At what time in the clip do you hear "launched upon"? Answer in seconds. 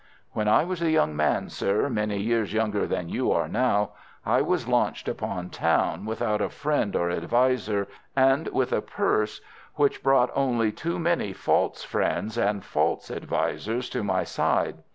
4.67-5.51